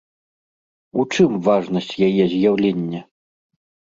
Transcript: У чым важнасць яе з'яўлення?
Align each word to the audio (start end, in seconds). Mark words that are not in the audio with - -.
У 1.03 1.03
чым 1.17 1.35
важнасць 1.47 1.89
яе 2.07 2.25
з'яўлення? 2.33 3.01